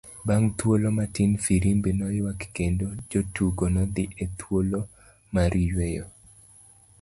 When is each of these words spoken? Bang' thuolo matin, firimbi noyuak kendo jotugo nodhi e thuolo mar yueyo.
Bang' 0.29 0.45
thuolo 0.59 0.89
matin, 0.99 1.33
firimbi 1.47 1.91
noyuak 1.99 2.41
kendo 2.57 2.87
jotugo 3.09 3.65
nodhi 3.75 4.05
e 4.23 4.25
thuolo 4.39 4.79
mar 5.33 5.51
yueyo. 5.71 6.05